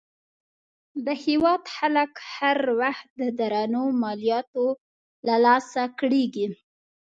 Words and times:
د 1.05 1.07
هېواد 1.23 1.63
خلک 1.77 2.11
هر 2.35 2.57
وخت 2.81 3.07
د 3.21 3.23
درنو 3.39 3.83
مالیاتو 4.01 4.67
له 5.27 5.35
لاسه 5.45 5.81
کړېږي. 5.99 6.47